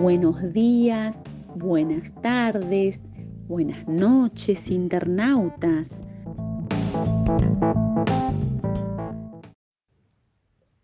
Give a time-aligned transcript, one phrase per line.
[0.00, 1.20] Buenos días,
[1.56, 3.02] buenas tardes,
[3.48, 6.04] buenas noches, internautas.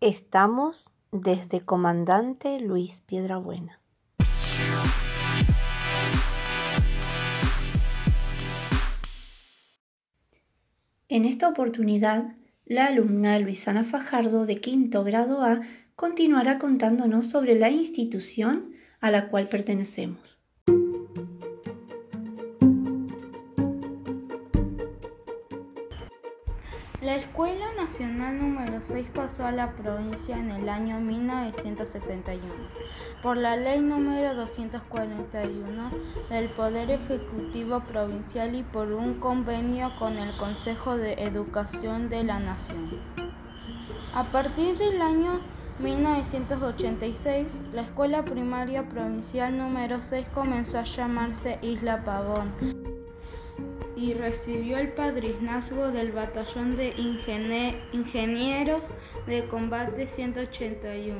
[0.00, 3.80] Estamos desde Comandante Luis Piedrabuena.
[11.09, 12.34] En esta oportunidad,
[12.66, 15.60] la alumna Luisana Fajardo de quinto grado A
[15.95, 18.73] continuará contándonos sobre la institución
[19.04, 20.38] a la cual pertenecemos.
[27.02, 32.46] La Escuela Nacional número 6 pasó a la provincia en el año 1961
[33.22, 35.91] por la Ley número 241
[36.30, 42.41] del Poder Ejecutivo Provincial y por un convenio con el Consejo de Educación de la
[42.41, 42.98] Nación.
[44.14, 45.42] A partir del año
[45.80, 52.53] 1986, la Escuela Primaria Provincial número 6 comenzó a llamarse Isla Pavón
[53.97, 56.95] y recibió el padrinazgo del Batallón de
[57.92, 58.91] Ingenieros
[59.27, 61.19] de Combate 181,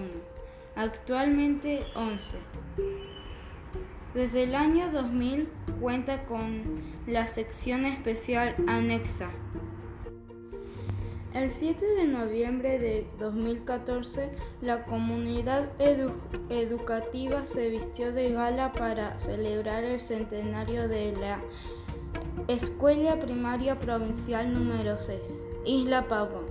[0.77, 2.38] actualmente 11.
[4.14, 5.48] Desde el año 2000
[5.80, 9.30] cuenta con la sección especial anexa.
[11.34, 14.30] El 7 de noviembre de 2014,
[14.62, 15.68] la comunidad
[16.48, 21.41] educativa se vistió de gala para celebrar el centenario de la
[22.46, 26.44] Escuela Primaria Provincial número 6, Isla Pavón.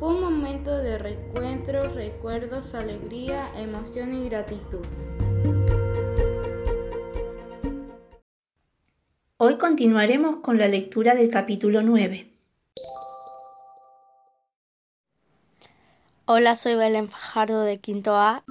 [0.00, 4.84] Fue un momento de reencuentro, recuerdos, alegría, emoción y gratitud.
[9.36, 12.35] Hoy continuaremos con la lectura del capítulo 9.
[16.28, 18.42] Hola, soy Belén Fajardo de Quinto A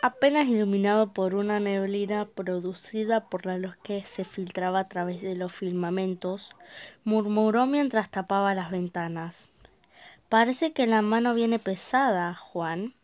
[0.00, 5.36] apenas iluminado por una neblina producida por la luz que se filtraba a través de
[5.36, 6.48] los firmamentos,
[7.04, 9.50] murmuró mientras tapaba las ventanas.
[10.30, 12.94] Parece que la mano viene pesada, Juan.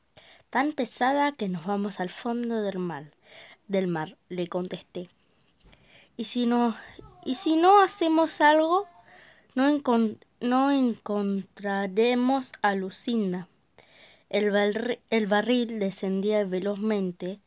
[0.48, 3.10] Tan pesada que nos vamos al fondo del mar.
[3.68, 5.10] Del mar, le contesté.
[6.16, 6.74] ¿Y si no,
[7.26, 8.86] y si no hacemos algo?
[9.54, 9.68] No,
[10.40, 13.48] no encontraremos a Lucinda.
[14.28, 14.50] El,
[15.26, 17.40] barril descendía velozmente.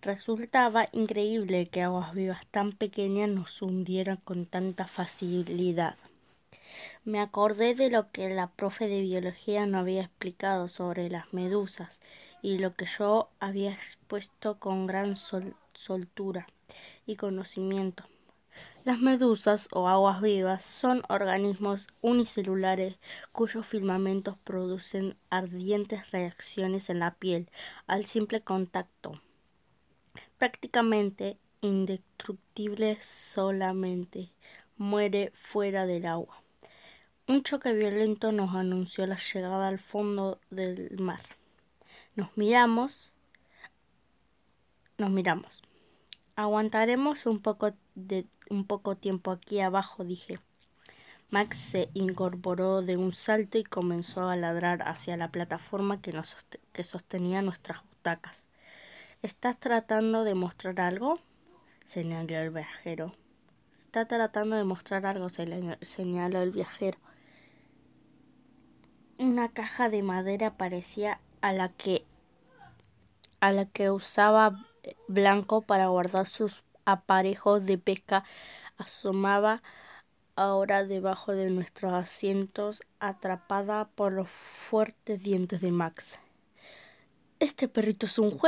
[0.00, 5.96] Resultaba increíble que aguas vivas tan pequeñas nos hundieran con tanta facilidad.
[7.04, 12.00] Me acordé de lo que la profe de biología nos había explicado sobre las medusas
[12.40, 16.46] y lo que yo había expuesto con gran soltura
[17.06, 18.04] y conocimiento.
[18.84, 22.96] Las medusas o aguas vivas son organismos unicelulares
[23.30, 27.48] cuyos filamentos producen ardientes reacciones en la piel
[27.86, 29.20] al simple contacto.
[30.36, 34.32] Prácticamente indestructible solamente
[34.76, 36.42] muere fuera del agua.
[37.28, 41.22] Un choque violento nos anunció la llegada al fondo del mar.
[42.16, 43.14] Nos miramos,
[44.98, 45.62] nos miramos.
[46.36, 50.38] Aguantaremos un poco de un poco tiempo aquí abajo, dije.
[51.30, 56.36] Max se incorporó de un salto y comenzó a ladrar hacia la plataforma que, nos
[56.72, 58.44] que sostenía nuestras butacas.
[59.22, 61.18] ¿Estás tratando de mostrar algo?
[61.86, 63.14] señaló el viajero.
[63.78, 66.98] Está tratando de mostrar algo, señaló el viajero.
[69.18, 72.04] Una caja de madera parecía a la que
[73.40, 74.66] a la que usaba
[75.08, 78.24] blanco para guardar sus aparejos de pesca
[78.76, 79.62] asomaba
[80.36, 86.18] ahora debajo de nuestros asientos atrapada por los fuertes dientes de Max.
[87.38, 88.38] Este perrito es un,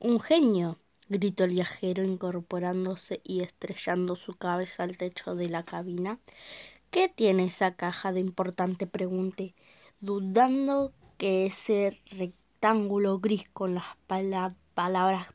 [0.00, 0.78] un genio,
[1.08, 6.18] gritó el viajero incorporándose y estrellando su cabeza al techo de la cabina.
[6.90, 8.86] ¿Qué tiene esa caja de importante?
[8.86, 9.54] pregunté,
[10.00, 14.56] dudando que ese rectángulo gris con las palabras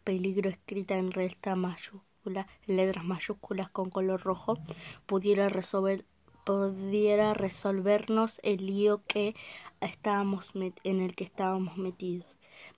[0.03, 4.57] peligro escritas en resta mayúscula, letras mayúsculas con color rojo,
[5.05, 6.05] pudiera resolver
[6.45, 9.33] pudiera resolvernos el lío que
[9.79, 10.51] estábamos
[10.83, 12.27] en el que estábamos metidos.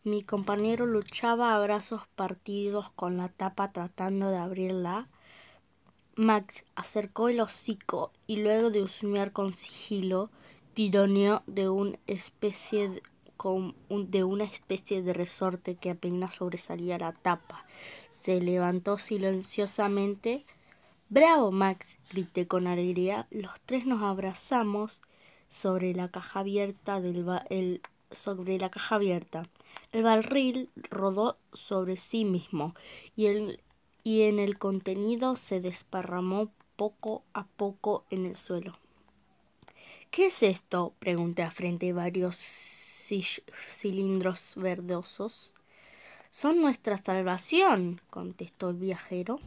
[0.04, 5.08] Mi compañero luchaba a brazos partidos con la tapa tratando de abrirla.
[6.16, 10.30] Max acercó el hocico y luego de husmear con sigilo,
[10.76, 13.04] tironeó de una especie de
[13.38, 17.66] con de una especie de resorte que apenas sobresalía la tapa.
[18.10, 20.46] Se levantó silenciosamente.
[21.10, 23.28] Bravo, Max, grité con alegría.
[23.32, 25.02] Los tres nos abrazamos
[25.50, 29.44] sobre la caja abierta del sobre la caja abierta.
[29.92, 32.76] El barril rodó sobre sí mismo
[33.16, 33.28] y,
[34.04, 38.78] y en el contenido se desparramó poco a poco en el suelo.
[40.12, 40.94] ¿Qué es esto?
[41.00, 42.36] pregunté a frente varios
[43.08, 45.54] cilindros verdosos.
[46.30, 49.40] Son nuestra salvación, contestó el viajero.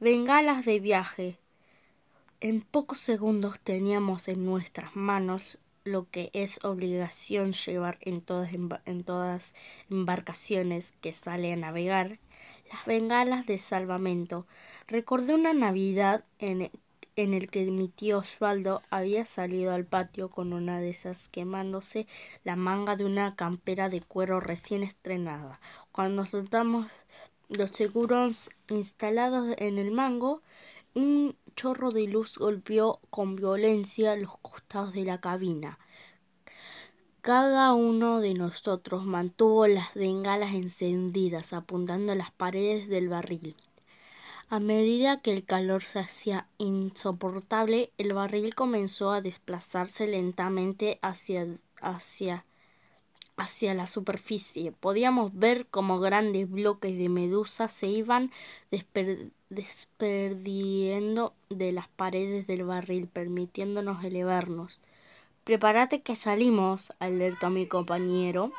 [0.00, 1.38] Bengalas de viaje.
[2.40, 9.04] En pocos segundos teníamos en nuestras manos lo que es obligación llevar en todas, en
[9.04, 9.54] todas
[9.90, 12.18] embarcaciones que sale a navegar,
[12.72, 14.46] las bengalas de salvamento.
[14.88, 16.70] Recordé una Navidad en,
[17.16, 22.06] en el que mi tío Osvaldo había salido al patio con una de esas quemándose
[22.42, 25.60] la manga de una campera de cuero recién estrenada.
[25.92, 26.86] Cuando soltamos
[27.48, 30.42] los seguros instalados en el mango,
[30.94, 35.78] un chorro de luz golpeó con violencia los costados de la cabina.
[37.20, 43.56] Cada uno de nosotros mantuvo las bengalas encendidas, apuntando a las paredes del barril.
[44.50, 51.46] A medida que el calor se hacía insoportable, el barril comenzó a desplazarse lentamente hacia,
[51.80, 52.44] hacia,
[53.36, 54.72] hacia la superficie.
[54.72, 58.30] Podíamos ver cómo grandes bloques de medusa se iban
[59.48, 64.78] desperdiendo de las paredes del barril, permitiéndonos elevarnos.
[65.44, 68.52] Prepárate que salimos, alertó mi compañero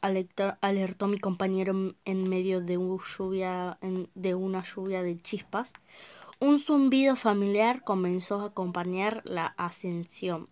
[0.00, 3.78] alertó mi compañero en medio de, lluvia,
[4.14, 5.72] de una lluvia de chispas.
[6.40, 10.48] Un zumbido familiar comenzó a acompañar la ascensión.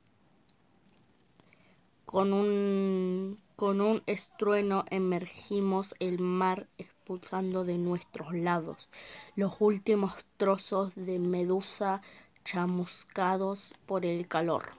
[2.04, 8.88] Con un, con un estrueno emergimos el mar expulsando de nuestros lados
[9.36, 12.00] los últimos trozos de medusa
[12.44, 14.70] chamuscados por el calor.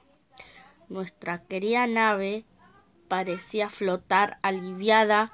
[0.88, 2.44] Nuestra querida nave
[3.08, 5.32] parecía flotar aliviada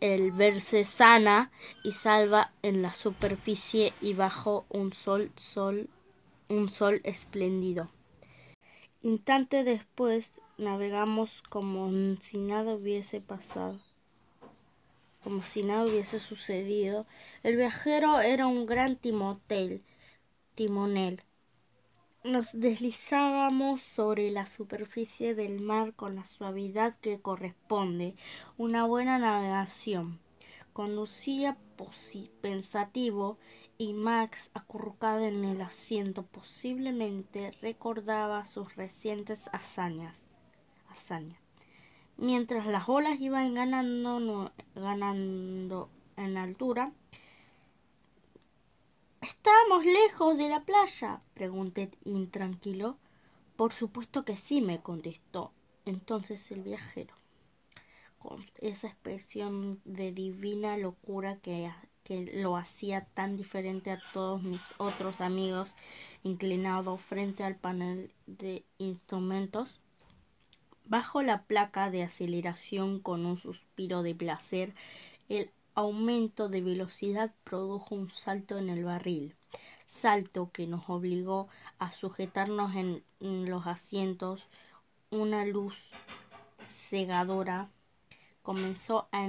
[0.00, 1.50] el verse sana
[1.84, 5.88] y salva en la superficie y bajo un sol, sol,
[6.48, 7.90] un sol espléndido.
[9.02, 13.78] Instante después navegamos como si nada hubiese pasado,
[15.22, 17.06] como si nada hubiese sucedido.
[17.42, 19.82] El viajero era un gran timotel,
[20.54, 21.22] timonel,
[22.28, 28.14] nos deslizábamos sobre la superficie del mar con la suavidad que corresponde
[28.56, 30.20] una buena navegación.
[30.72, 31.56] Conducía
[32.40, 33.38] pensativo
[33.78, 40.16] y Max, acurrucado en el asiento, posiblemente recordaba sus recientes hazañas.
[40.88, 41.40] hazañas.
[42.16, 46.92] Mientras las olas iban ganando, ganando en altura,
[49.48, 51.20] ¿Estamos lejos de la playa?
[51.32, 52.98] pregunté intranquilo.
[53.56, 55.52] Por supuesto que sí, me contestó.
[55.86, 57.14] Entonces el viajero,
[58.18, 61.72] con esa expresión de divina locura que,
[62.04, 65.74] que lo hacía tan diferente a todos mis otros amigos,
[66.24, 69.80] inclinado frente al panel de instrumentos,
[70.84, 74.74] bajo la placa de aceleración con un suspiro de placer,
[75.30, 79.37] el aumento de velocidad produjo un salto en el barril,
[79.84, 81.48] salto que nos obligó
[81.78, 84.46] a sujetarnos en, los asientos.
[85.10, 85.90] Una luz
[86.66, 87.70] cegadora
[88.42, 89.26] comenzó a,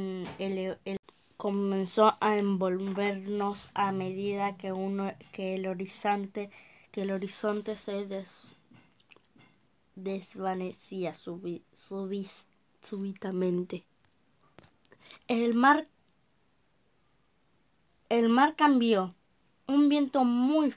[1.38, 6.50] comenzó a envolvernos a medida que, uno, que, el, horizonte,
[6.92, 8.06] que el horizonte se
[9.96, 11.14] desvanecía
[12.82, 13.86] súbitamente.
[15.28, 15.88] El mar
[18.10, 19.14] el mar cambió.
[19.70, 20.74] Un viento muy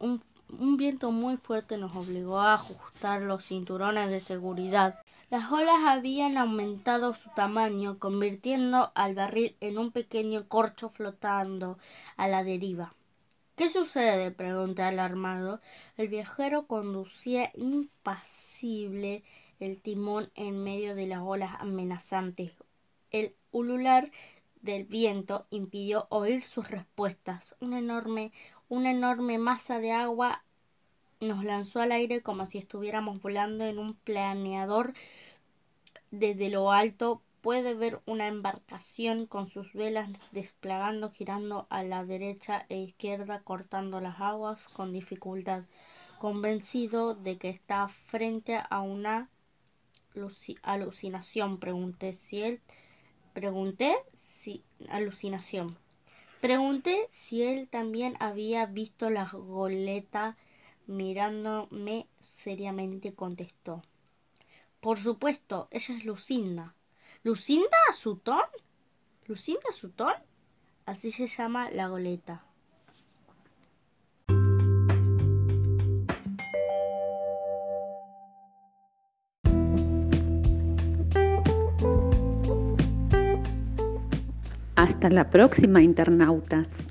[0.00, 0.22] un,
[0.58, 5.00] un viento muy fuerte nos obligó a ajustar los cinturones de seguridad.
[5.30, 11.78] Las olas habían aumentado su tamaño, convirtiendo al barril en un pequeño corcho flotando
[12.18, 12.92] a la deriva.
[13.56, 14.30] ¿Qué sucede?
[14.30, 15.62] pregunté alarmado.
[15.96, 19.22] El viajero conducía impasible
[19.58, 22.52] el timón en medio de las olas amenazantes.
[23.10, 24.10] El ulular
[24.64, 27.54] del viento impidió oír sus respuestas.
[27.60, 28.32] Una enorme,
[28.68, 30.42] una enorme masa de agua
[31.20, 34.94] nos lanzó al aire como si estuviéramos volando en un planeador.
[36.10, 42.64] Desde lo alto puede ver una embarcación con sus velas desplegando, girando a la derecha
[42.70, 45.64] e izquierda, cortando las aguas con dificultad.
[46.18, 49.28] Convencido de que está frente a una
[50.62, 52.60] alucinación, pregunté si él
[53.34, 53.94] pregunté
[54.88, 55.76] alucinación.
[56.40, 60.36] Pregunté si él también había visto la goleta.
[60.86, 63.82] Mirándome seriamente contestó.
[64.80, 66.74] Por supuesto, ella es Lucinda.
[67.22, 68.44] ¿Lucinda Sutton?
[69.26, 70.14] ¿Lucinda Sutton?
[70.84, 72.44] Así se llama la goleta.
[85.04, 86.88] Hasta la próxima, internautas.